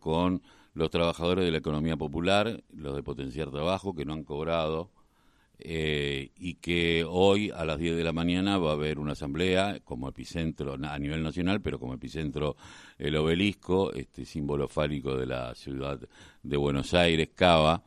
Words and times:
con 0.00 0.42
los 0.74 0.90
trabajadores 0.90 1.44
de 1.44 1.50
la 1.50 1.58
economía 1.58 1.96
popular, 1.96 2.62
los 2.74 2.96
de 2.96 3.02
Potenciar 3.02 3.50
Trabajo, 3.50 3.94
que 3.94 4.04
no 4.04 4.14
han 4.14 4.24
cobrado, 4.24 4.90
eh, 5.62 6.30
y 6.36 6.54
que 6.54 7.04
hoy 7.06 7.50
a 7.50 7.66
las 7.66 7.78
10 7.78 7.96
de 7.96 8.04
la 8.04 8.12
mañana 8.12 8.56
va 8.56 8.70
a 8.70 8.74
haber 8.74 8.98
una 8.98 9.12
asamblea 9.12 9.78
como 9.84 10.08
epicentro 10.08 10.74
a 10.82 10.98
nivel 10.98 11.22
nacional, 11.22 11.60
pero 11.60 11.78
como 11.78 11.92
epicentro 11.92 12.56
el 12.98 13.14
obelisco, 13.16 13.92
este 13.92 14.24
símbolo 14.24 14.68
fálico 14.68 15.16
de 15.16 15.26
la 15.26 15.54
ciudad 15.54 16.00
de 16.42 16.56
Buenos 16.56 16.94
Aires, 16.94 17.28
Cava, 17.34 17.82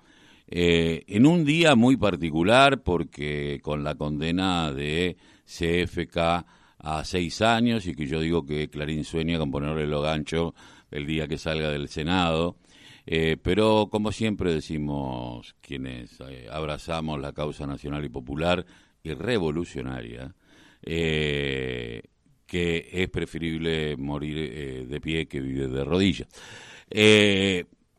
eh, 0.48 1.04
en 1.07 1.25
un 1.25 1.45
día 1.45 1.75
muy 1.75 1.98
particular 1.98 2.84
porque 2.84 3.59
con 3.64 3.84
la 3.84 3.95
condena 3.95 4.71
de 4.71 5.18
CFK 5.45 6.45
a 6.77 7.04
seis 7.05 7.41
años 7.41 7.88
y 7.88 7.95
que 7.95 8.05
yo 8.05 8.20
digo 8.20 8.45
que 8.45 8.70
Clarín 8.70 9.04
sueña 9.04 9.39
con 9.39 9.50
ponerle 9.50 9.88
lo 9.88 10.02
gancho 10.02 10.54
el 10.94 11.07
día 11.07 11.28
que 11.28 11.38
salga 11.38 11.70
del 11.70 11.89
Senado. 11.89 12.57
Eh, 13.05 13.36
pero 13.41 13.89
como 13.91 14.12
siempre 14.12 14.54
decimos 14.54 15.55
quienes 15.59 16.20
eh, 16.22 16.48
abrazamos 16.50 17.20
la 17.20 17.34
causa 17.34 17.67
nacional 17.67 18.05
y 18.05 18.09
popular 18.09 18.66
y 19.03 19.14
revolucionaria, 19.14 20.34
eh, 20.81 22.02
que 22.45 22.90
es 22.94 23.09
preferible 23.09 23.98
morir 23.98 24.88
de 24.88 25.02
pie 25.02 25.27
que 25.27 25.41
vivir 25.41 25.70
de 25.70 25.84
rodillas. 25.84 26.27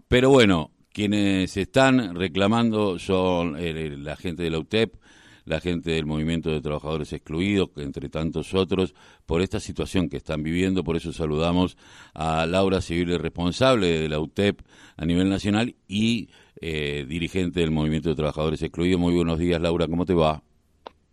pero 0.09 0.31
bueno, 0.31 0.71
quienes 0.91 1.57
están 1.57 2.15
reclamando 2.15 2.99
son 2.99 3.57
la 4.05 4.17
gente 4.17 4.45
de 4.45 4.51
la 4.51 4.61
UTEP, 4.61 4.95
la 5.45 5.61
gente 5.61 5.93
del 5.93 6.07
Movimiento 6.07 6.51
de 6.51 6.61
Trabajadores 6.61 7.13
Excluidos, 7.13 7.71
entre 7.77 8.09
tantos 8.09 8.55
otros, 8.55 8.95
por 9.27 9.43
esta 9.43 9.61
situación 9.61 10.09
que 10.09 10.17
están 10.17 10.43
viviendo. 10.43 10.85
Por 10.85 10.97
eso 10.97 11.13
saludamos 11.13 11.77
a 12.15 12.47
Laura 12.47 12.81
Civil, 12.81 13.19
responsable 13.19 14.01
de 14.01 14.09
la 14.09 14.21
UTEP 14.21 14.61
a 14.97 15.05
nivel 15.05 15.29
nacional 15.29 15.75
y 15.87 16.31
eh, 16.61 17.05
dirigente 17.09 17.61
del 17.61 17.71
Movimiento 17.71 18.09
de 18.09 18.15
Trabajadores 18.15 18.63
Excluidos. 18.63 19.01
Muy 19.01 19.15
buenos 19.15 19.39
días, 19.39 19.61
Laura, 19.61 19.87
¿cómo 19.87 20.05
te 20.05 20.15
va? 20.15 20.43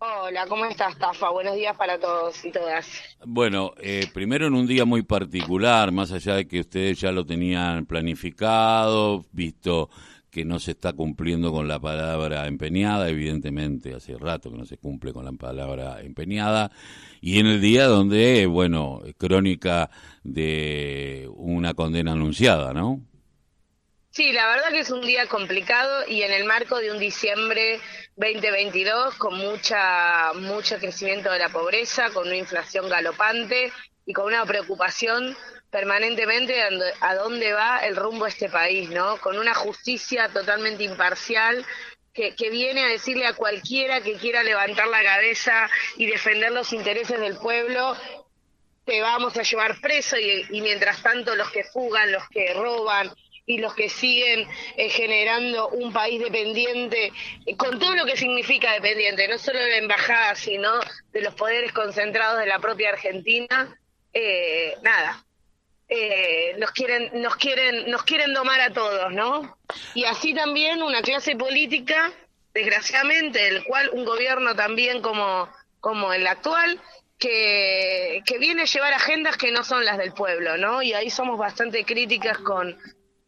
Hola, 0.04 0.46
¿cómo 0.48 0.64
estás, 0.64 0.98
Tafa? 0.98 1.30
Buenos 1.30 1.54
días 1.54 1.76
para 1.76 1.96
todos 1.96 2.44
y 2.44 2.50
todas. 2.50 2.88
Bueno, 3.24 3.72
eh, 3.80 4.08
primero 4.12 4.48
en 4.48 4.54
un 4.54 4.66
día 4.66 4.84
muy 4.84 5.02
particular, 5.02 5.92
más 5.92 6.10
allá 6.10 6.34
de 6.34 6.48
que 6.48 6.58
ustedes 6.58 7.00
ya 7.00 7.12
lo 7.12 7.24
tenían 7.24 7.86
planificado, 7.86 9.24
visto 9.30 9.90
que 10.32 10.46
no 10.46 10.58
se 10.58 10.70
está 10.70 10.94
cumpliendo 10.94 11.52
con 11.52 11.68
la 11.68 11.78
palabra 11.78 12.46
empeñada, 12.46 13.10
evidentemente 13.10 13.94
hace 13.94 14.16
rato 14.16 14.50
que 14.50 14.56
no 14.56 14.64
se 14.64 14.78
cumple 14.78 15.12
con 15.12 15.26
la 15.26 15.32
palabra 15.32 16.00
empeñada, 16.00 16.72
y 17.20 17.38
en 17.38 17.46
el 17.46 17.60
día 17.60 17.84
donde, 17.84 18.46
bueno, 18.46 19.02
crónica 19.18 19.90
de 20.24 21.28
una 21.34 21.74
condena 21.74 22.12
anunciada, 22.12 22.72
¿no? 22.72 23.02
Sí, 24.10 24.32
la 24.32 24.46
verdad 24.46 24.70
que 24.70 24.80
es 24.80 24.90
un 24.90 25.02
día 25.02 25.26
complicado 25.26 26.04
y 26.08 26.22
en 26.22 26.32
el 26.32 26.44
marco 26.44 26.78
de 26.78 26.90
un 26.90 26.98
diciembre 26.98 27.78
2022 28.16 29.14
con 29.16 29.36
mucha 29.36 30.32
mucho 30.34 30.78
crecimiento 30.78 31.30
de 31.30 31.40
la 31.40 31.50
pobreza, 31.50 32.08
con 32.10 32.26
una 32.26 32.36
inflación 32.36 32.88
galopante 32.88 33.70
y 34.06 34.14
con 34.14 34.26
una 34.26 34.46
preocupación 34.46 35.36
permanentemente 35.72 36.62
a 37.00 37.14
dónde 37.14 37.52
va 37.54 37.78
el 37.78 37.96
rumbo 37.96 38.26
este 38.26 38.50
país, 38.50 38.90
¿no? 38.90 39.16
Con 39.16 39.38
una 39.38 39.54
justicia 39.54 40.28
totalmente 40.28 40.84
imparcial 40.84 41.64
que, 42.12 42.36
que, 42.36 42.50
viene 42.50 42.84
a 42.84 42.88
decirle 42.88 43.26
a 43.26 43.32
cualquiera 43.32 44.02
que 44.02 44.18
quiera 44.18 44.42
levantar 44.42 44.86
la 44.88 45.02
cabeza 45.02 45.70
y 45.96 46.04
defender 46.04 46.52
los 46.52 46.74
intereses 46.74 47.18
del 47.18 47.38
pueblo, 47.38 47.96
te 48.84 49.00
vamos 49.00 49.34
a 49.38 49.42
llevar 49.42 49.80
preso 49.80 50.18
y, 50.18 50.44
y 50.50 50.60
mientras 50.60 51.02
tanto 51.02 51.34
los 51.34 51.50
que 51.50 51.64
fugan, 51.64 52.12
los 52.12 52.28
que 52.28 52.52
roban 52.52 53.10
y 53.46 53.58
los 53.58 53.74
que 53.74 53.88
siguen 53.88 54.46
eh, 54.76 54.90
generando 54.90 55.68
un 55.70 55.90
país 55.90 56.20
dependiente, 56.20 57.12
eh, 57.46 57.56
con 57.56 57.78
todo 57.78 57.94
lo 57.96 58.04
que 58.04 58.18
significa 58.18 58.72
dependiente, 58.74 59.26
no 59.26 59.38
solo 59.38 59.58
de 59.58 59.70
la 59.70 59.76
embajada, 59.78 60.34
sino 60.34 60.70
de 61.12 61.22
los 61.22 61.34
poderes 61.34 61.72
concentrados 61.72 62.40
de 62.40 62.46
la 62.46 62.58
propia 62.58 62.90
Argentina, 62.90 63.74
eh, 64.12 64.74
nada, 64.82 65.24
eh, 65.94 66.54
nos 66.58 66.70
quieren 66.70 67.10
nos 67.20 67.36
quieren 67.36 67.90
nos 67.90 68.02
quieren 68.04 68.32
domar 68.32 68.60
a 68.60 68.72
todos 68.72 69.12
no 69.12 69.58
y 69.94 70.04
así 70.04 70.32
también 70.32 70.82
una 70.82 71.02
clase 71.02 71.36
política 71.36 72.10
desgraciadamente 72.54 73.46
el 73.48 73.62
cual 73.64 73.90
un 73.92 74.06
gobierno 74.06 74.54
también 74.54 75.02
como 75.02 75.50
como 75.80 76.14
el 76.14 76.26
actual 76.26 76.80
que, 77.18 78.22
que 78.24 78.38
viene 78.38 78.62
a 78.62 78.66
llevar 78.66 78.94
agendas 78.94 79.36
que 79.36 79.52
no 79.52 79.64
son 79.64 79.84
las 79.84 79.98
del 79.98 80.14
pueblo 80.14 80.56
no 80.56 80.80
y 80.80 80.94
ahí 80.94 81.10
somos 81.10 81.38
bastante 81.38 81.84
críticas 81.84 82.38
con 82.38 82.78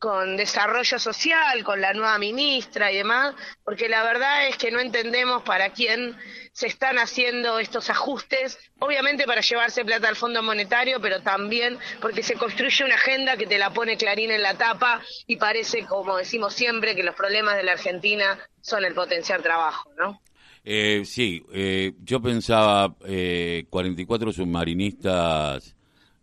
con 0.05 0.37
desarrollo 0.37 0.99
social, 0.99 1.65
con 1.65 1.81
la 1.81 1.95
nueva 1.95 2.19
ministra 2.19 2.93
y 2.93 2.97
demás, 2.99 3.35
porque 3.65 3.89
la 3.89 4.03
verdad 4.03 4.49
es 4.49 4.59
que 4.59 4.71
no 4.71 4.79
entendemos 4.79 5.43
para 5.45 5.71
quién 5.71 6.15
se 6.55 6.69
están 6.69 6.99
haciendo 6.99 7.59
estos 7.59 7.91
ajustes, 7.91 8.59
obviamente 8.79 9.25
para 9.27 9.41
llevarse 9.41 9.85
plata 9.85 10.09
al 10.09 10.15
Fondo 10.15 10.41
Monetario, 10.41 11.01
pero 11.01 11.21
también 11.21 11.77
porque 12.01 12.23
se 12.23 12.35
construye 12.35 12.85
una 12.85 12.95
agenda 12.95 13.37
que 13.37 13.47
te 13.47 13.59
la 13.59 13.73
pone 13.73 13.97
Clarín 13.97 14.31
en 14.31 14.41
la 14.41 14.57
tapa 14.57 15.03
y 15.27 15.37
parece, 15.37 15.85
como 15.85 16.17
decimos 16.17 16.55
siempre, 16.55 16.95
que 16.95 17.03
los 17.03 17.17
problemas 17.17 17.57
de 17.57 17.65
la 17.65 17.73
Argentina 17.73 18.39
son 18.61 18.85
el 18.85 18.95
potencial 18.95 19.43
trabajo, 19.43 19.91
¿no? 19.99 20.21
Eh, 20.65 21.03
sí, 21.05 21.45
eh, 21.53 21.93
yo 22.05 22.23
pensaba, 22.23 22.95
eh, 23.05 23.67
44 23.69 24.33
submarinistas 24.33 25.75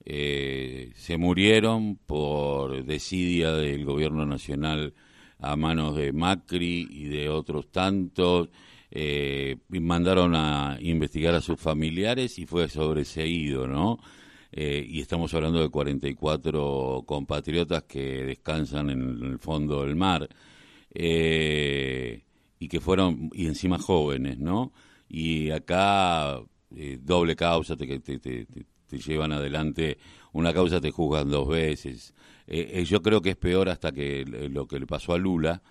eh, 0.06 0.94
se 0.96 1.18
murieron 1.18 1.98
por 1.98 2.86
desidia 2.86 3.52
del 3.52 3.84
gobierno 3.84 4.25
nacional 4.25 4.94
a 5.40 5.58
manos 5.58 5.98
de 5.98 6.13
Macri 6.13 6.88
y 6.90 7.09
de 7.09 7.28
otros 7.28 7.69
tantos. 7.69 8.50
Eh, 8.94 9.56
mandaron 9.69 10.35
a 10.35 10.78
investigar 10.81 11.34
a 11.34 11.40
sus 11.40 11.57
familiares 11.57 12.38
y 12.40 12.46
fue 12.46 12.68
sobreseído, 12.68 13.66
¿no? 13.66 14.00
Eh, 14.52 14.85
y 14.85 15.00
estamos 15.00 15.34
hablando 15.34 15.62
de 15.62 15.69
44 15.69 17.03
compatriotas 17.06 17.84
que 17.84 18.25
descansan 18.25 18.90
en 18.90 19.24
el 19.24 19.40
fondo 19.40 19.84
del 19.85 19.96
mar 19.96 20.28
eh, 20.94 22.22
y 22.59 22.68
que 22.68 22.81
fueron, 22.81 23.30
y 23.34 23.47
encima 23.47 23.80
jóvenes, 23.80 24.40
¿no? 24.40 24.74
Y 25.07 25.51
acá 25.51 26.41
doble 27.00 27.35
causa, 27.38 27.78
te, 27.78 27.88
llevan 28.90 29.31
adelante 29.31 29.97
una 30.34 30.53
causa, 30.53 30.81
te 30.81 30.91
juzgan 30.91 31.30
dos 31.30 31.47
veces. 31.47 32.13
Yo 32.85 33.01
creo 33.01 33.22
que 33.22 33.31
es 33.31 33.38
peor 33.38 33.69
hasta 33.69 33.94
que 33.94 34.25
lo 34.25 34.68
que 34.68 34.80
le 34.80 34.85
pasó 34.85 35.13
a 35.13 35.18
Lula. 35.18 35.62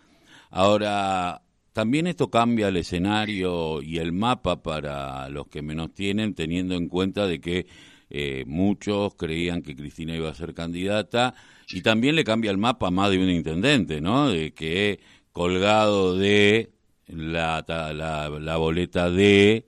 Ahora, 0.50 1.42
también 1.80 2.06
esto 2.06 2.28
cambia 2.28 2.68
el 2.68 2.76
escenario 2.76 3.80
y 3.80 3.96
el 3.96 4.12
mapa 4.12 4.62
para 4.62 5.30
los 5.30 5.48
que 5.48 5.62
menos 5.62 5.94
tienen, 5.94 6.34
teniendo 6.34 6.74
en 6.74 6.88
cuenta 6.88 7.26
de 7.26 7.40
que 7.40 7.66
eh, 8.10 8.44
muchos 8.46 9.14
creían 9.14 9.62
que 9.62 9.74
Cristina 9.74 10.14
iba 10.14 10.28
a 10.28 10.34
ser 10.34 10.52
candidata 10.52 11.32
y 11.70 11.80
también 11.80 12.16
le 12.16 12.24
cambia 12.24 12.50
el 12.50 12.58
mapa 12.58 12.88
a 12.88 12.90
más 12.90 13.10
de 13.10 13.18
un 13.18 13.30
intendente, 13.30 14.02
¿no? 14.02 14.28
De 14.28 14.52
que 14.52 15.00
colgado 15.32 16.18
de 16.18 16.70
la, 17.06 17.64
la, 17.66 18.28
la 18.28 18.56
boleta 18.58 19.10
de 19.10 19.64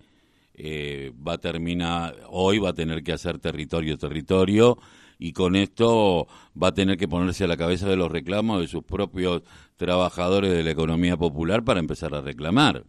eh, 0.52 1.12
va 1.26 1.32
a 1.32 1.38
terminar, 1.38 2.14
hoy 2.28 2.58
va 2.58 2.68
a 2.68 2.74
tener 2.74 3.02
que 3.02 3.12
hacer 3.12 3.38
territorio, 3.38 3.96
territorio, 3.96 4.76
y 5.22 5.32
con 5.32 5.54
esto 5.54 6.26
va 6.60 6.68
a 6.68 6.74
tener 6.74 6.98
que 6.98 7.06
ponerse 7.06 7.44
a 7.44 7.46
la 7.46 7.56
cabeza 7.56 7.86
de 7.86 7.94
los 7.94 8.10
reclamos 8.10 8.60
de 8.60 8.66
sus 8.66 8.82
propios 8.82 9.42
trabajadores 9.76 10.50
de 10.50 10.64
la 10.64 10.72
economía 10.72 11.16
popular 11.16 11.62
para 11.62 11.78
empezar 11.78 12.12
a 12.12 12.20
reclamar. 12.20 12.82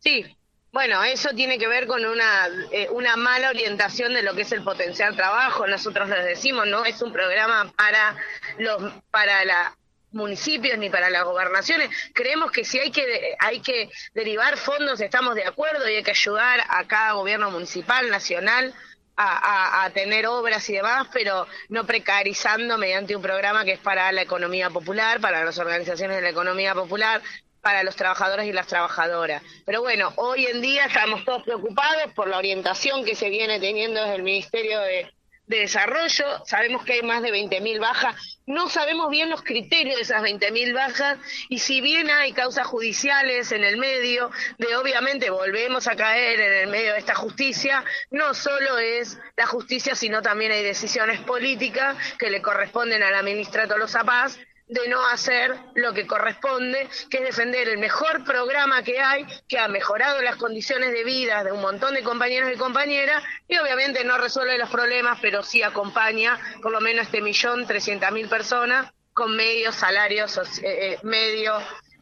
Sí, 0.00 0.26
bueno, 0.70 1.02
eso 1.02 1.30
tiene 1.30 1.58
que 1.58 1.66
ver 1.66 1.86
con 1.86 2.04
una, 2.04 2.46
eh, 2.72 2.88
una 2.90 3.16
mala 3.16 3.48
orientación 3.48 4.12
de 4.12 4.22
lo 4.22 4.34
que 4.34 4.42
es 4.42 4.52
el 4.52 4.62
potencial 4.62 5.16
trabajo. 5.16 5.66
Nosotros 5.66 6.10
les 6.10 6.26
decimos, 6.26 6.66
no 6.68 6.84
es 6.84 7.00
un 7.00 7.10
programa 7.10 7.72
para 7.74 8.16
los 8.58 8.92
para 9.10 9.42
la 9.46 9.74
municipios 10.12 10.76
ni 10.78 10.90
para 10.90 11.08
las 11.08 11.24
gobernaciones. 11.24 11.88
Creemos 12.12 12.50
que 12.50 12.64
si 12.64 12.78
hay 12.78 12.90
que, 12.90 13.36
hay 13.38 13.60
que 13.60 13.90
derivar 14.12 14.56
fondos, 14.56 15.00
estamos 15.00 15.34
de 15.34 15.44
acuerdo 15.44 15.88
y 15.88 15.94
hay 15.94 16.02
que 16.02 16.10
ayudar 16.10 16.60
a 16.68 16.86
cada 16.86 17.12
gobierno 17.12 17.50
municipal, 17.50 18.10
nacional, 18.10 18.74
a, 19.22 19.84
a, 19.84 19.90
tener 19.90 20.26
obras 20.26 20.68
y 20.70 20.74
demás, 20.74 21.08
pero 21.12 21.46
no 21.68 21.84
precarizando 21.84 22.78
mediante 22.78 23.14
un 23.14 23.22
programa 23.22 23.64
que 23.64 23.72
es 23.72 23.78
para 23.78 24.10
la 24.12 24.22
economía 24.22 24.70
popular, 24.70 25.20
para 25.20 25.44
las 25.44 25.58
organizaciones 25.58 26.16
de 26.16 26.22
la 26.22 26.30
economía 26.30 26.74
popular, 26.74 27.20
para 27.60 27.82
los 27.82 27.96
trabajadores 27.96 28.46
y 28.46 28.52
las 28.52 28.66
trabajadoras. 28.66 29.42
Pero 29.66 29.82
bueno, 29.82 30.12
hoy 30.16 30.46
en 30.46 30.60
día 30.62 30.86
estamos 30.86 31.24
todos 31.24 31.42
preocupados 31.42 32.12
por 32.14 32.28
la 32.28 32.38
orientación 32.38 33.04
que 33.04 33.14
se 33.14 33.28
viene 33.28 33.60
teniendo 33.60 34.00
desde 34.00 34.16
el 34.16 34.22
Ministerio 34.22 34.80
de, 34.80 35.10
de 35.50 35.58
desarrollo, 35.58 36.44
sabemos 36.46 36.84
que 36.84 36.92
hay 36.92 37.02
más 37.02 37.22
de 37.22 37.32
20.000 37.32 37.80
bajas, 37.80 38.38
no 38.46 38.68
sabemos 38.68 39.10
bien 39.10 39.28
los 39.30 39.42
criterios 39.42 39.96
de 39.96 40.02
esas 40.02 40.22
20.000 40.22 40.72
bajas 40.72 41.18
y 41.48 41.58
si 41.58 41.80
bien 41.80 42.08
hay 42.08 42.32
causas 42.32 42.68
judiciales 42.68 43.50
en 43.50 43.64
el 43.64 43.76
medio, 43.76 44.30
de 44.58 44.76
obviamente 44.76 45.28
volvemos 45.28 45.88
a 45.88 45.96
caer 45.96 46.38
en 46.38 46.52
el 46.52 46.66
medio 46.68 46.92
de 46.92 47.00
esta 47.00 47.16
justicia, 47.16 47.84
no 48.12 48.32
solo 48.32 48.78
es 48.78 49.18
la 49.36 49.46
justicia, 49.46 49.96
sino 49.96 50.22
también 50.22 50.52
hay 50.52 50.62
decisiones 50.62 51.18
políticas 51.20 51.96
que 52.16 52.30
le 52.30 52.40
corresponden 52.40 53.02
a 53.02 53.10
la 53.10 53.24
ministra 53.24 53.66
Tolosa 53.66 54.04
Paz 54.04 54.38
de 54.70 54.88
no 54.88 55.04
hacer 55.06 55.52
lo 55.74 55.92
que 55.92 56.06
corresponde, 56.06 56.88
que 57.10 57.18
es 57.18 57.24
defender 57.24 57.68
el 57.68 57.78
mejor 57.78 58.24
programa 58.24 58.82
que 58.84 59.00
hay, 59.00 59.26
que 59.48 59.58
ha 59.58 59.66
mejorado 59.66 60.22
las 60.22 60.36
condiciones 60.36 60.92
de 60.92 61.02
vida 61.02 61.42
de 61.42 61.50
un 61.50 61.60
montón 61.60 61.94
de 61.94 62.02
compañeros 62.02 62.50
y 62.54 62.56
compañeras, 62.56 63.22
y 63.48 63.58
obviamente 63.58 64.04
no 64.04 64.16
resuelve 64.16 64.56
los 64.58 64.70
problemas, 64.70 65.18
pero 65.20 65.42
sí 65.42 65.62
acompaña 65.62 66.38
por 66.62 66.70
lo 66.70 66.80
menos 66.80 67.06
este 67.06 67.20
millón 67.20 67.66
trescientas 67.66 68.12
mil 68.12 68.28
personas 68.28 68.92
con 69.12 69.34
medio 69.34 69.72
salario, 69.72 70.26
eh, 70.26 70.28
eh, 70.62 70.98
medio 71.02 71.54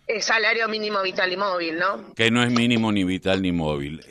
eh, 0.07 0.21
salario 0.21 0.69
mínimo 0.69 1.03
vital 1.03 1.33
y 1.33 1.39
móvil, 1.39 1.79
¿no? 1.79 2.15
Que 2.15 2.31
no 2.31 2.43
es 2.43 2.53
mínimo 2.53 2.93
ni 2.93 3.03
vital 3.03 3.41
ni 3.41 3.51
móvil. 3.51 4.05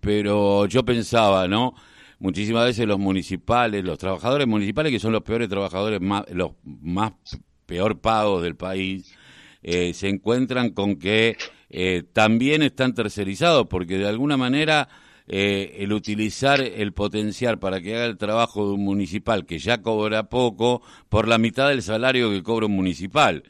pero 0.00 0.66
yo 0.66 0.84
pensaba, 0.84 1.46
¿no? 1.46 1.74
Muchísimas 2.18 2.66
veces 2.66 2.86
los 2.86 2.98
municipales, 2.98 3.84
los 3.84 3.98
trabajadores 3.98 4.48
municipales, 4.48 4.90
que 4.90 4.98
son 4.98 5.12
los 5.12 5.22
peores 5.22 5.48
trabajadores, 5.48 6.00
más, 6.00 6.24
los 6.30 6.52
más 6.62 7.12
peor 7.72 7.98
pagos 7.98 8.42
del 8.42 8.54
país, 8.54 9.14
eh, 9.62 9.94
se 9.94 10.10
encuentran 10.10 10.74
con 10.74 10.98
que 10.98 11.38
eh, 11.70 12.02
también 12.12 12.62
están 12.62 12.94
tercerizados, 12.94 13.66
porque 13.66 13.96
de 13.96 14.06
alguna 14.06 14.36
manera 14.36 14.90
eh, 15.26 15.76
el 15.78 15.94
utilizar 15.94 16.60
el 16.60 16.92
potencial 16.92 17.58
para 17.58 17.80
que 17.80 17.96
haga 17.96 18.04
el 18.04 18.18
trabajo 18.18 18.66
de 18.66 18.74
un 18.74 18.84
municipal 18.84 19.46
que 19.46 19.58
ya 19.58 19.80
cobra 19.80 20.24
poco 20.24 20.82
por 21.08 21.26
la 21.26 21.38
mitad 21.38 21.70
del 21.70 21.82
salario 21.82 22.30
que 22.30 22.42
cobra 22.42 22.66
un 22.66 22.76
municipal. 22.76 23.42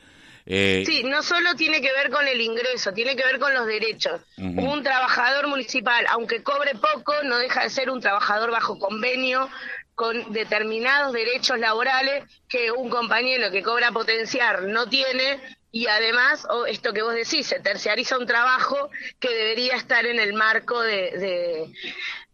sí, 0.46 1.02
no 1.04 1.20
solo 1.24 1.56
tiene 1.56 1.80
que 1.80 1.92
ver 1.92 2.08
con 2.10 2.28
el 2.28 2.40
ingreso, 2.40 2.92
tiene 2.92 3.16
que 3.16 3.24
ver 3.24 3.40
con 3.40 3.52
los 3.52 3.66
derechos. 3.66 4.20
Un 4.38 4.84
trabajador 4.84 5.48
municipal, 5.48 6.04
aunque 6.10 6.44
cobre 6.44 6.76
poco, 6.76 7.12
no 7.24 7.38
deja 7.38 7.64
de 7.64 7.70
ser 7.70 7.90
un 7.90 8.00
trabajador 8.00 8.52
bajo 8.52 8.78
convenio, 8.78 9.50
con 9.94 10.32
determinados 10.32 11.12
derechos 11.12 11.58
laborales 11.58 12.24
que 12.48 12.70
un 12.70 12.88
compañero 12.88 13.50
que 13.50 13.62
cobra 13.62 13.92
potenciar 13.92 14.62
no 14.62 14.88
tiene 14.88 15.40
y 15.74 15.86
además, 15.86 16.46
esto 16.68 16.92
que 16.92 17.02
vos 17.02 17.14
decís, 17.14 17.46
se 17.46 17.58
terciariza 17.58 18.18
un 18.18 18.26
trabajo 18.26 18.90
que 19.18 19.30
debería 19.30 19.74
estar 19.76 20.04
en 20.04 20.20
el 20.20 20.34
marco 20.34 20.78
de, 20.82 21.72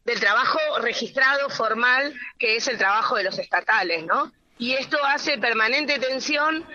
del 0.05 0.20
trabajo 0.20 0.58
registrado 0.81 1.49
formal, 1.49 2.12
que 2.37 2.56
es 2.56 2.66
el 2.66 2.78
trabajo 2.78 3.14
de 3.14 3.22
los 3.22 3.38
estatales, 3.38 4.04
¿no? 4.04 4.32
Y 4.58 4.75
esto 4.75 4.99
hace 5.04 5.38
permanente 5.38 6.00
tensión 6.00 6.66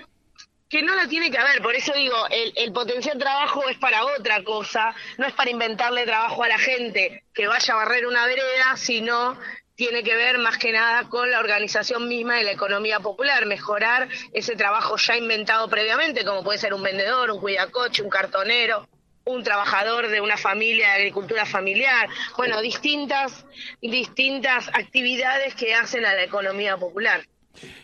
que 0.70 0.82
no 0.82 0.96
la 0.96 1.08
tiene 1.08 1.30
que 1.30 1.38
haber, 1.38 1.62
por 1.62 1.76
eso 1.76 1.94
digo, 1.94 2.16
el, 2.32 2.54
el 2.56 2.72
potencial 2.72 3.20
trabajo 3.20 3.68
es 3.68 3.78
para 3.78 4.06
otra 4.06 4.42
cosa, 4.44 4.96
no 5.18 5.28
es 5.28 5.34
para 5.34 5.52
inventarle 5.52 6.06
trabajo 6.06 6.44
a 6.44 6.48
la 6.48 6.58
gente 6.58 7.26
que 7.34 7.46
vaya 7.46 7.74
a 7.74 7.78
barrer 7.78 8.08
una 8.08 8.26
vereda, 8.26 8.78
sino 8.78 9.38
tiene 9.76 10.04
que 10.04 10.16
ver 10.16 10.38
más 10.38 10.58
que 10.58 10.72
nada 10.72 11.10
con 11.10 11.30
la 11.32 11.40
organización 11.40 12.08
misma 12.08 12.38
de 12.38 12.44
la 12.44 12.52
economía 12.52 13.00
popular, 13.00 13.46
mejorar 13.46 14.08
ese 14.34 14.56
trabajo 14.56 14.98
ya 14.98 15.18
inventado 15.18 15.68
previamente, 15.68 16.24
como 16.24 16.44
puede 16.44 16.60
ser 16.60 16.74
un 16.74 16.84
vendedor, 16.84 17.32
un 17.32 17.40
cuidacoche, 17.40 18.04
un 18.04 18.10
cartonero, 18.10 18.88
un 19.26 19.44
trabajador 19.44 20.10
de 20.10 20.22
una 20.22 20.38
familia 20.38 20.90
de 20.90 20.94
agricultura 20.96 21.46
familiar, 21.46 22.08
bueno, 22.38 22.62
distintas, 22.62 23.46
distintas 23.82 24.68
actividades 24.70 25.56
que 25.56 25.74
hacen 25.74 26.06
a 26.06 26.14
la 26.14 26.24
economía 26.24 26.78
popular. 26.78 27.22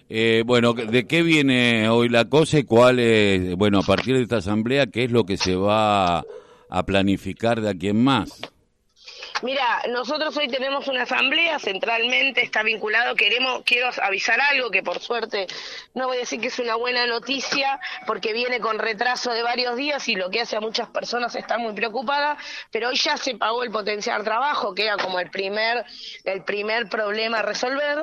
Eh, 0.09 0.44
bueno, 0.45 0.74
¿de 0.74 1.06
qué 1.06 1.21
viene 1.21 1.88
hoy 1.89 2.09
la 2.09 2.25
cosa 2.25 2.59
y 2.59 2.63
cuál 2.63 3.00
es, 3.00 3.56
bueno, 3.56 3.80
a 3.80 3.83
partir 3.83 4.15
de 4.15 4.24
esta 4.24 4.38
asamblea, 4.38 4.88
qué 4.88 5.06
es 5.06 5.12
lo 5.12 5.25
que 5.25 5.38
se 5.38 5.56
va 5.56 6.19
a 6.69 6.85
planificar 6.85 7.62
de 7.62 7.69
aquí 7.69 7.89
en 7.89 8.03
más? 8.03 8.42
Mira, 9.41 9.83
nosotros 9.89 10.36
hoy 10.36 10.50
tenemos 10.50 10.89
una 10.89 11.03
asamblea, 11.03 11.59
centralmente 11.59 12.44
está 12.44 12.62
vinculado, 12.62 13.15
queremos, 13.15 13.63
quiero 13.65 13.89
avisar 14.01 14.41
algo 14.41 14.69
que 14.69 14.83
por 14.83 15.00
suerte 15.00 15.47
no 15.94 16.07
voy 16.07 16.18
a 16.18 16.19
decir 16.21 16.41
que 16.41 16.47
es 16.47 16.59
una 16.59 16.75
buena 16.75 17.07
noticia, 17.07 17.80
porque 18.06 18.33
viene 18.33 18.59
con 18.59 18.80
retraso 18.80 19.31
de 19.31 19.41
varios 19.41 19.77
días 19.77 20.09
y 20.09 20.15
lo 20.15 20.30
que 20.30 20.41
hace 20.41 20.57
a 20.57 20.59
muchas 20.59 20.89
personas 20.89 21.36
estar 21.36 21.57
muy 21.57 21.74
preocupadas, 21.74 22.38
pero 22.69 22.89
hoy 22.89 22.97
ya 22.97 23.15
se 23.15 23.36
pagó 23.36 23.63
el 23.63 23.71
potencial 23.71 24.25
trabajo, 24.25 24.75
que 24.75 24.86
era 24.86 24.97
como 24.97 25.21
el 25.21 25.30
primer, 25.30 25.85
el 26.25 26.44
primer 26.44 26.89
problema 26.89 27.39
a 27.39 27.42
resolver, 27.42 28.01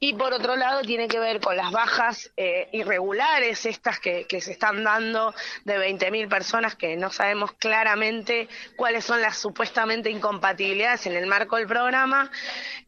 y 0.00 0.12
por 0.12 0.34
otro 0.34 0.54
lado 0.54 0.82
tiene 0.82 1.08
que 1.08 1.18
ver 1.18 1.40
con 1.40 1.56
las 1.56 1.70
bajas 1.70 2.30
eh, 2.36 2.68
irregulares, 2.72 3.64
estas 3.64 4.00
que, 4.00 4.26
que 4.26 4.42
se 4.42 4.52
están 4.52 4.84
dando 4.84 5.34
de 5.64 5.78
20.000 5.78 6.28
personas 6.28 6.74
que 6.74 6.94
no 6.96 7.10
sabemos 7.10 7.52
claramente 7.52 8.48
cuáles 8.76 9.06
son 9.06 9.22
las 9.22 9.38
supuestamente 9.38 10.10
incompatibles 10.10 10.73
en 10.74 11.14
el 11.14 11.26
marco 11.26 11.56
del 11.56 11.68
programa. 11.68 12.30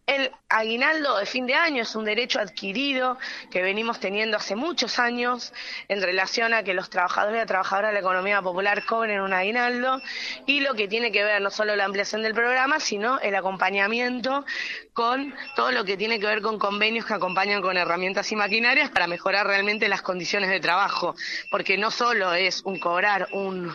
El 0.06 0.32
aguinaldo 0.48 1.18
de 1.18 1.26
fin 1.26 1.46
de 1.46 1.54
año 1.54 1.82
es 1.82 1.94
un 1.94 2.04
derecho 2.04 2.40
adquirido 2.40 3.16
que 3.50 3.62
venimos 3.62 4.00
teniendo 4.00 4.36
hace 4.36 4.56
muchos 4.56 4.98
años 4.98 5.52
en 5.88 6.02
relación 6.02 6.52
a 6.52 6.64
que 6.64 6.74
los 6.74 6.90
trabajadores 6.90 7.42
y 7.42 7.46
trabajadoras 7.46 7.90
de 7.90 7.94
la 7.94 8.00
economía 8.00 8.42
popular 8.42 8.84
cobren 8.86 9.20
un 9.20 9.32
aguinaldo 9.32 10.00
y 10.46 10.60
lo 10.60 10.74
que 10.74 10.88
tiene 10.88 11.12
que 11.12 11.22
ver 11.22 11.40
no 11.40 11.50
solo 11.50 11.76
la 11.76 11.84
ampliación 11.84 12.22
del 12.22 12.34
programa, 12.34 12.80
sino 12.80 13.20
el 13.20 13.34
acompañamiento 13.36 14.44
con 14.92 15.32
todo 15.54 15.70
lo 15.70 15.84
que 15.84 15.96
tiene 15.96 16.18
que 16.18 16.26
ver 16.26 16.42
con 16.42 16.58
convenios 16.58 17.06
que 17.06 17.14
acompañan 17.14 17.62
con 17.62 17.76
herramientas 17.76 18.30
y 18.32 18.36
maquinarias 18.36 18.90
para 18.90 19.06
mejorar 19.06 19.46
realmente 19.46 19.88
las 19.88 20.02
condiciones 20.02 20.50
de 20.50 20.58
trabajo, 20.58 21.14
porque 21.52 21.78
no 21.78 21.92
solo 21.92 22.34
es 22.34 22.62
un 22.64 22.80
cobrar 22.80 23.28
un, 23.32 23.72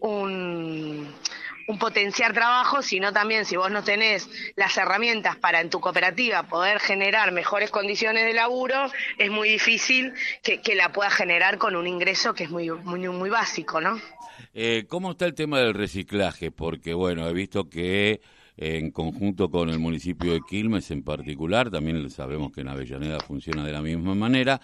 un 0.00 1.14
un 1.66 1.78
potenciar 1.78 2.32
trabajo, 2.32 2.82
sino 2.82 3.12
también 3.12 3.44
si 3.44 3.56
vos 3.56 3.70
no 3.70 3.82
tenés 3.82 4.28
las 4.56 4.76
herramientas 4.76 5.36
para 5.36 5.60
en 5.60 5.70
tu 5.70 5.80
cooperativa 5.80 6.44
poder 6.44 6.78
generar 6.80 7.32
mejores 7.32 7.70
condiciones 7.70 8.24
de 8.24 8.32
laburo, 8.32 8.90
es 9.18 9.30
muy 9.30 9.48
difícil 9.48 10.12
que, 10.42 10.60
la 10.76 10.92
puedas 10.92 11.14
generar 11.14 11.58
con 11.58 11.74
un 11.74 11.86
ingreso 11.86 12.34
que 12.34 12.44
es 12.44 12.50
muy, 12.50 12.70
muy, 12.70 13.08
muy 13.08 13.30
básico, 13.30 13.80
¿no? 13.80 13.98
Eh, 14.52 14.84
¿Cómo 14.88 15.12
está 15.12 15.26
el 15.26 15.34
tema 15.34 15.58
del 15.60 15.74
reciclaje? 15.74 16.50
Porque, 16.50 16.92
bueno, 16.92 17.28
he 17.28 17.32
visto 17.32 17.68
que 17.68 18.20
en 18.56 18.90
conjunto 18.90 19.50
con 19.50 19.68
el 19.68 19.78
municipio 19.78 20.32
de 20.32 20.40
Quilmes 20.48 20.90
en 20.90 21.02
particular, 21.02 21.70
también 21.70 22.08
sabemos 22.10 22.52
que 22.52 22.62
en 22.62 22.68
Avellaneda 22.68 23.20
funciona 23.20 23.64
de 23.64 23.72
la 23.72 23.82
misma 23.82 24.14
manera, 24.14 24.60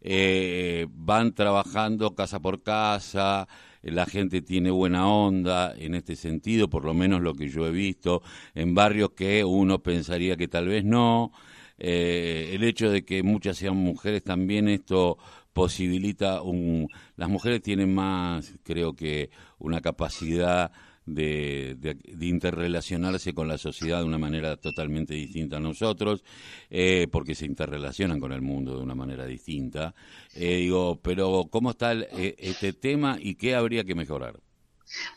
eh, 0.00 0.86
van 0.90 1.32
trabajando 1.32 2.14
casa 2.14 2.40
por 2.40 2.62
casa, 2.62 3.46
la 3.90 4.06
gente 4.06 4.42
tiene 4.42 4.70
buena 4.70 5.08
onda 5.08 5.74
en 5.76 5.94
este 5.94 6.16
sentido, 6.16 6.68
por 6.68 6.84
lo 6.84 6.94
menos 6.94 7.20
lo 7.20 7.34
que 7.34 7.48
yo 7.48 7.66
he 7.66 7.70
visto, 7.70 8.22
en 8.54 8.74
barrios 8.74 9.10
que 9.10 9.44
uno 9.44 9.82
pensaría 9.82 10.36
que 10.36 10.48
tal 10.48 10.68
vez 10.68 10.84
no. 10.84 11.32
Eh, 11.78 12.50
el 12.54 12.64
hecho 12.64 12.90
de 12.90 13.04
que 13.04 13.22
muchas 13.22 13.58
sean 13.58 13.76
mujeres 13.76 14.24
también 14.24 14.68
esto 14.68 15.18
posibilita 15.52 16.42
un 16.42 16.88
las 17.16 17.28
mujeres 17.28 17.62
tienen 17.62 17.94
más 17.94 18.54
creo 18.62 18.94
que 18.94 19.30
una 19.58 19.80
capacidad 19.80 20.72
de, 21.06 21.76
de, 21.78 22.26
interrelacionarse 22.26 23.32
con 23.32 23.48
la 23.48 23.58
sociedad 23.58 24.00
de 24.00 24.04
una 24.04 24.18
manera 24.18 24.56
totalmente 24.56 25.14
distinta 25.14 25.56
a 25.56 25.60
nosotros, 25.60 26.24
eh, 26.68 27.06
porque 27.10 27.34
se 27.34 27.46
interrelacionan 27.46 28.20
con 28.20 28.32
el 28.32 28.42
mundo 28.42 28.76
de 28.76 28.82
una 28.82 28.94
manera 28.94 29.24
distinta. 29.24 29.94
Eh, 30.34 30.56
digo, 30.56 31.00
pero 31.00 31.46
¿cómo 31.50 31.70
está 31.70 31.92
eh, 31.94 32.34
este 32.38 32.72
tema 32.72 33.18
y 33.20 33.36
qué 33.36 33.54
habría 33.54 33.84
que 33.84 33.94
mejorar? 33.94 34.40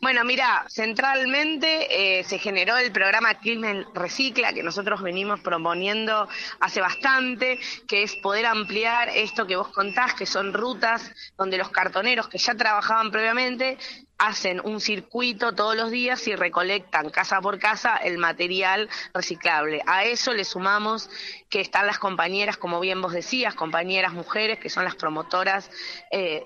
Bueno, 0.01 0.23
mira, 0.23 0.65
centralmente 0.69 2.23
se 2.23 2.39
generó 2.39 2.77
el 2.77 2.91
programa 2.91 3.35
Quilmes 3.35 3.85
Recicla, 3.93 4.53
que 4.53 4.63
nosotros 4.63 5.01
venimos 5.01 5.39
proponiendo 5.41 6.27
hace 6.59 6.81
bastante, 6.81 7.59
que 7.87 8.03
es 8.03 8.15
poder 8.15 8.45
ampliar 8.45 9.09
esto 9.09 9.45
que 9.45 9.55
vos 9.55 9.69
contás, 9.69 10.13
que 10.13 10.25
son 10.25 10.53
rutas 10.53 11.11
donde 11.37 11.57
los 11.57 11.69
cartoneros 11.69 12.27
que 12.27 12.37
ya 12.37 12.55
trabajaban 12.55 13.11
previamente 13.11 13.77
hacen 14.17 14.59
un 14.63 14.81
circuito 14.81 15.55
todos 15.55 15.75
los 15.75 15.91
días 15.91 16.27
y 16.27 16.35
recolectan 16.35 17.09
casa 17.09 17.39
por 17.39 17.57
casa 17.57 17.95
el 17.97 18.17
material 18.17 18.89
reciclable. 19.13 19.81
A 19.87 20.03
eso 20.03 20.33
le 20.33 20.43
sumamos 20.43 21.09
que 21.49 21.61
están 21.61 21.87
las 21.87 21.99
compañeras, 21.99 22.57
como 22.57 22.79
bien 22.79 23.01
vos 23.01 23.13
decías, 23.13 23.55
compañeras 23.55 24.13
mujeres, 24.13 24.59
que 24.59 24.69
son 24.69 24.83
las 24.83 24.95
promotoras 24.95 25.71
eh, 26.11 26.43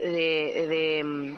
de 0.69 1.35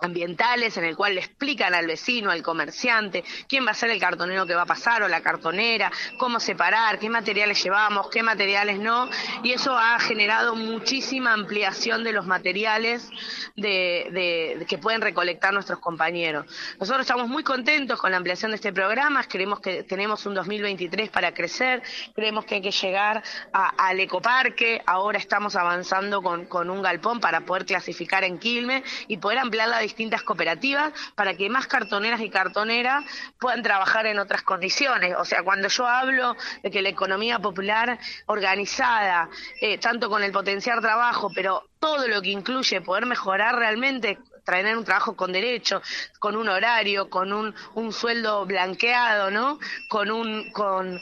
ambientales 0.00 0.76
en 0.76 0.84
el 0.84 0.96
cual 0.96 1.14
le 1.14 1.20
explican 1.20 1.74
al 1.74 1.86
vecino, 1.86 2.30
al 2.30 2.42
comerciante, 2.42 3.24
quién 3.48 3.66
va 3.66 3.72
a 3.72 3.74
ser 3.74 3.90
el 3.90 4.00
cartonero 4.00 4.46
que 4.46 4.54
va 4.54 4.62
a 4.62 4.66
pasar 4.66 5.02
o 5.02 5.08
la 5.08 5.20
cartonera, 5.20 5.90
cómo 6.18 6.40
separar, 6.40 6.98
qué 6.98 7.08
materiales 7.08 7.62
llevamos, 7.62 8.08
qué 8.10 8.22
materiales 8.22 8.78
no, 8.78 9.08
y 9.42 9.52
eso 9.52 9.76
ha 9.76 9.98
generado 9.98 10.54
muchísima 10.54 11.32
ampliación 11.32 12.04
de 12.04 12.12
los 12.12 12.26
materiales 12.26 13.08
de, 13.56 14.64
que 14.68 14.78
pueden 14.78 15.00
recolectar 15.00 15.52
nuestros 15.52 15.80
compañeros. 15.80 16.46
Nosotros 16.78 17.02
estamos 17.02 17.28
muy 17.28 17.42
contentos 17.42 18.00
con 18.00 18.10
la 18.10 18.18
ampliación 18.18 18.52
de 18.52 18.56
este 18.56 18.72
programa, 18.72 19.24
creemos 19.24 19.60
que 19.60 19.82
tenemos 19.82 20.24
un 20.26 20.34
2023 20.34 21.10
para 21.10 21.32
crecer, 21.32 21.82
creemos 22.14 22.44
que 22.44 22.56
hay 22.56 22.62
que 22.62 22.70
llegar 22.70 23.22
al 23.52 24.00
ecoparque, 24.00 24.82
ahora 24.86 25.18
estamos 25.18 25.56
avanzando 25.56 26.22
con, 26.22 26.46
con 26.46 26.70
un 26.70 26.82
galpón 26.82 27.20
para 27.20 27.40
poder 27.40 27.64
clasificar 27.64 28.24
en 28.24 28.38
Quilmes 28.38 28.82
y 29.08 29.16
poder 29.16 29.38
ampliar 29.38 29.72
a 29.72 29.87
distintas 29.88 30.22
cooperativas 30.22 30.92
para 31.14 31.34
que 31.34 31.48
más 31.48 31.66
cartoneras 31.66 32.20
y 32.20 32.30
cartoneras 32.30 33.04
puedan 33.40 33.62
trabajar 33.62 34.06
en 34.06 34.18
otras 34.18 34.42
condiciones. 34.42 35.14
O 35.18 35.24
sea, 35.24 35.42
cuando 35.42 35.68
yo 35.68 35.86
hablo 35.86 36.36
de 36.62 36.70
que 36.70 36.82
la 36.82 36.90
economía 36.90 37.38
popular 37.38 37.98
organizada, 38.26 39.28
eh, 39.60 39.78
tanto 39.78 40.08
con 40.08 40.22
el 40.22 40.32
potenciar 40.32 40.80
trabajo, 40.80 41.30
pero 41.34 41.68
todo 41.80 42.06
lo 42.06 42.20
que 42.22 42.30
incluye 42.30 42.80
poder 42.80 43.06
mejorar 43.06 43.56
realmente 43.56 44.18
traer 44.44 44.76
un 44.76 44.84
trabajo 44.84 45.14
con 45.14 45.30
derecho, 45.30 45.82
con 46.18 46.34
un 46.34 46.48
horario, 46.48 47.10
con 47.10 47.32
un, 47.32 47.54
un 47.74 47.92
sueldo 47.92 48.46
blanqueado, 48.46 49.30
¿no? 49.30 49.58
Con 49.90 50.10
un 50.10 50.50
con 50.52 50.98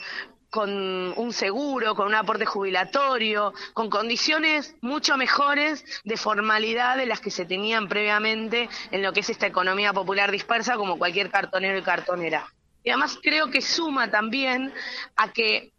con 0.57 1.13
un 1.15 1.33
seguro, 1.33 1.93
con 1.93 2.07
un 2.07 2.15
aporte 2.15 2.47
jubilatorio, 2.47 3.53
con 3.75 3.91
condiciones 3.91 4.75
mucho 4.81 5.15
mejores 5.15 5.85
de 6.03 6.17
formalidad 6.17 6.97
de 6.97 7.05
las 7.05 7.21
que 7.21 7.29
se 7.29 7.45
tenían 7.45 7.87
previamente 7.87 8.67
en 8.89 9.03
lo 9.03 9.13
que 9.13 9.19
es 9.19 9.29
esta 9.29 9.45
economía 9.45 9.93
popular 9.93 10.31
dispersa 10.31 10.75
como 10.75 10.97
cualquier 10.97 11.29
cartonero 11.29 11.77
y 11.77 11.83
cartonera. 11.83 12.51
Y 12.83 12.89
además 12.89 13.19
creo 13.21 13.51
que 13.51 13.61
suma 13.61 14.09
también 14.09 14.73
a 15.15 15.31
que 15.31 15.73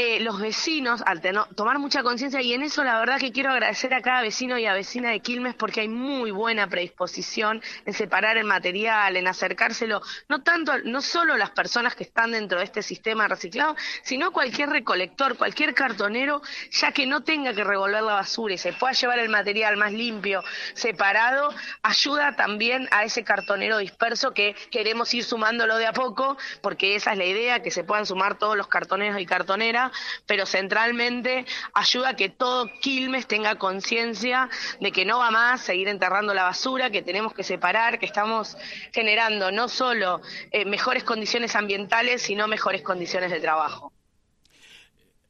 eh, 0.00 0.20
los 0.20 0.38
vecinos, 0.38 1.02
al 1.06 1.20
tomar 1.56 1.80
mucha 1.80 2.04
conciencia, 2.04 2.40
y 2.40 2.54
en 2.54 2.62
eso 2.62 2.84
la 2.84 3.00
verdad 3.00 3.18
que 3.18 3.32
quiero 3.32 3.50
agradecer 3.50 3.92
a 3.94 4.00
cada 4.00 4.22
vecino 4.22 4.56
y 4.56 4.64
a 4.64 4.72
vecina 4.72 5.10
de 5.10 5.18
Quilmes 5.18 5.56
porque 5.56 5.80
hay 5.80 5.88
muy 5.88 6.30
buena 6.30 6.68
predisposición 6.68 7.60
en 7.84 7.94
separar 7.94 8.36
el 8.36 8.44
material, 8.44 9.16
en 9.16 9.26
acercárselo, 9.26 10.00
no 10.28 10.44
tanto, 10.44 10.78
no 10.84 11.00
solo 11.00 11.36
las 11.36 11.50
personas 11.50 11.96
que 11.96 12.04
están 12.04 12.30
dentro 12.30 12.60
de 12.60 12.64
este 12.66 12.80
sistema 12.80 13.26
reciclado, 13.26 13.74
sino 14.04 14.30
cualquier 14.30 14.68
recolector, 14.68 15.36
cualquier 15.36 15.74
cartonero, 15.74 16.42
ya 16.70 16.92
que 16.92 17.04
no 17.04 17.24
tenga 17.24 17.52
que 17.52 17.64
revolver 17.64 18.04
la 18.04 18.14
basura 18.14 18.54
y 18.54 18.58
se 18.58 18.72
pueda 18.74 18.92
llevar 18.92 19.18
el 19.18 19.30
material 19.30 19.76
más 19.78 19.92
limpio, 19.92 20.44
separado, 20.74 21.52
ayuda 21.82 22.36
también 22.36 22.86
a 22.92 23.02
ese 23.02 23.24
cartonero 23.24 23.78
disperso 23.78 24.32
que 24.32 24.54
queremos 24.70 25.12
ir 25.12 25.24
sumándolo 25.24 25.76
de 25.76 25.86
a 25.86 25.92
poco, 25.92 26.38
porque 26.62 26.94
esa 26.94 27.10
es 27.10 27.18
la 27.18 27.24
idea, 27.24 27.62
que 27.64 27.72
se 27.72 27.82
puedan 27.82 28.06
sumar 28.06 28.38
todos 28.38 28.56
los 28.56 28.68
cartoneros 28.68 29.20
y 29.20 29.26
cartoneras 29.26 29.87
pero 30.26 30.46
centralmente 30.46 31.44
ayuda 31.74 32.10
a 32.10 32.16
que 32.16 32.28
todo 32.28 32.70
Quilmes 32.80 33.26
tenga 33.26 33.56
conciencia 33.56 34.48
de 34.80 34.92
que 34.92 35.04
no 35.04 35.18
va 35.18 35.30
más 35.30 35.60
seguir 35.60 35.88
enterrando 35.88 36.34
la 36.34 36.44
basura, 36.44 36.90
que 36.90 37.02
tenemos 37.02 37.34
que 37.34 37.42
separar, 37.42 37.98
que 37.98 38.06
estamos 38.06 38.56
generando 38.92 39.50
no 39.52 39.68
solo 39.68 40.20
eh, 40.50 40.64
mejores 40.64 41.04
condiciones 41.04 41.54
ambientales, 41.56 42.22
sino 42.22 42.48
mejores 42.48 42.82
condiciones 42.82 43.30
de 43.30 43.40
trabajo. 43.40 43.92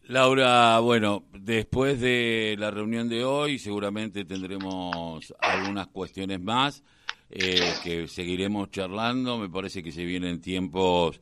Laura, 0.08 0.78
bueno, 0.78 1.24
después 1.32 2.00
de 2.00 2.56
la 2.58 2.70
reunión 2.70 3.10
de 3.10 3.24
hoy 3.24 3.58
seguramente 3.58 4.24
tendremos 4.24 5.34
algunas 5.38 5.88
cuestiones 5.88 6.40
más 6.40 6.82
eh, 7.28 7.74
que 7.82 8.08
seguiremos 8.08 8.70
charlando. 8.70 9.36
Me 9.36 9.50
parece 9.50 9.82
que 9.82 9.92
se 9.92 10.04
vienen 10.04 10.40
tiempos 10.40 11.20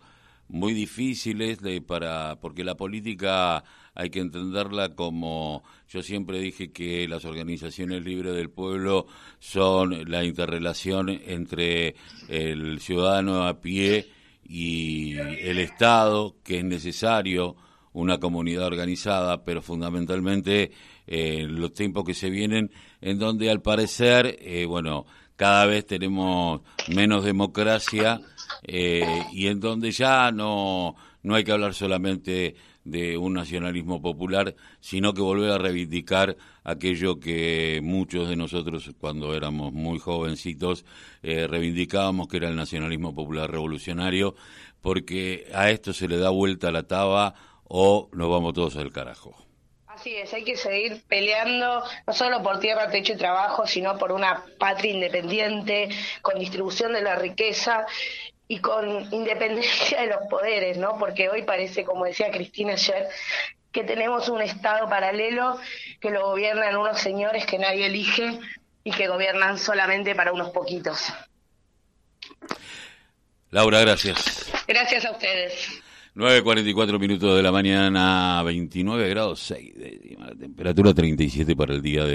muy 0.49 0.75
difíciles 0.75 1.61
de, 1.61 1.81
para 1.81 2.39
porque 2.41 2.65
la 2.65 2.77
política 2.77 3.65
hay 3.95 4.11
que 4.11 4.21
entenderla 4.21 4.95
como 4.95 5.65
yo 5.89 6.03
siempre 6.03 6.39
dije 6.39 6.71
que 6.71 7.09
las 7.09 7.25
organizaciones 7.25 8.05
libres 8.05 8.35
del 8.35 8.51
pueblo 8.51 9.07
son 9.39 10.11
la 10.11 10.25
interrelación 10.25 11.09
entre 11.09 11.97
el 12.29 12.81
ciudadano 12.81 13.47
a 13.47 13.61
pie 13.61 14.07
y 14.49 15.17
el 15.17 15.59
Estado, 15.59 16.37
que 16.45 16.59
es 16.59 16.65
necesario 16.65 17.57
una 17.93 18.19
comunidad 18.19 18.67
organizada, 18.67 19.43
pero 19.45 19.63
fundamentalmente 19.63 20.71
eh, 21.07 21.47
los 21.49 21.73
tiempos 21.73 22.05
que 22.05 22.15
se 22.15 22.31
vienen, 22.31 22.71
en 23.01 23.19
donde 23.19 23.51
al 23.51 23.63
parecer, 23.63 24.37
eh, 24.41 24.67
bueno, 24.67 25.07
cada 25.37 25.67
vez 25.67 25.87
tenemos 25.87 26.63
menos 26.89 27.25
democracia 27.25 28.21
eh, 28.63 29.25
y 29.33 29.47
en 29.47 29.61
donde 29.61 29.91
ya 29.91 30.33
no, 30.33 30.97
no 31.23 31.35
hay 31.35 31.45
que 31.45 31.53
hablar 31.53 31.75
solamente 31.75 32.57
de 32.85 33.19
un 33.19 33.35
nacionalismo 33.35 34.01
popular, 34.01 34.55
sino 34.81 35.13
que 35.13 35.21
volver 35.21 35.51
a 35.51 35.59
reivindicar 35.59 36.37
aquello 36.63 37.19
que 37.19 37.81
muchos 37.83 38.29
de 38.29 38.37
nosotros 38.37 38.93
cuando 38.99 39.35
éramos 39.35 39.73
muy 39.73 39.99
jovencitos 39.99 40.85
eh, 41.23 41.49
reivindicábamos, 41.49 42.29
que 42.29 42.37
era 42.39 42.49
el 42.49 42.57
nacionalismo 42.57 43.15
popular 43.15 43.51
revolucionario, 43.51 44.37
porque 44.81 45.49
a 45.53 45.71
esto 45.71 45.93
se 45.93 46.07
le 46.07 46.17
da 46.17 46.31
vuelta 46.31 46.71
la 46.71 46.85
taba 46.85 47.35
o 47.65 48.09
nos 48.13 48.31
vamos 48.31 48.55
todos 48.55 48.77
al 48.77 48.93
carajo. 48.93 49.46
Así 50.07 50.15
es, 50.15 50.33
hay 50.35 50.45
que 50.45 50.57
seguir 50.57 51.03
peleando 51.09 51.83
no 52.07 52.13
solo 52.13 52.41
por 52.41 52.61
tierra, 52.61 52.89
techo 52.89 53.15
y 53.15 53.17
trabajo, 53.17 53.67
sino 53.67 53.99
por 53.99 54.13
una 54.13 54.45
patria 54.57 54.93
independiente, 54.93 55.89
con 56.23 56.39
distribución 56.39 56.93
de 56.93 57.03
la 57.03 57.17
riqueza 57.17 57.87
y 58.47 58.61
con 58.61 59.13
independencia 59.13 60.03
de 60.03 60.07
los 60.07 60.29
poderes, 60.31 60.79
¿no? 60.79 60.97
Porque 60.97 61.29
hoy 61.29 61.43
parece, 61.43 61.85
como 61.85 62.05
decía 62.05 62.31
Cristina 62.31 62.75
ayer, 62.75 63.09
que 63.73 63.83
tenemos 63.83 64.29
un 64.29 64.43
Estado 64.43 64.89
paralelo 64.89 65.59
que 66.01 66.11
lo 66.11 66.25
gobiernan 66.25 66.77
unos 66.77 67.01
señores 67.01 67.45
que 67.45 67.59
nadie 67.59 67.87
elige 67.87 68.39
y 68.85 68.93
que 68.93 69.09
gobiernan 69.09 69.59
solamente 69.59 70.15
para 70.15 70.31
unos 70.31 70.51
poquitos. 70.51 71.13
Laura, 73.51 73.81
gracias. 73.81 74.53
Gracias 74.69 75.05
a 75.05 75.11
ustedes. 75.11 75.83
9.44 76.17 76.99
minutos 76.99 77.37
de 77.37 77.43
la 77.43 77.53
mañana, 77.53 78.43
29 78.43 79.07
grados 79.11 79.39
6 79.41 79.75
la 80.19 80.35
temperatura 80.35 80.95
37 80.95 81.55
para 81.55 81.75
el 81.75 81.83
día 81.83 82.01
de 82.01 82.05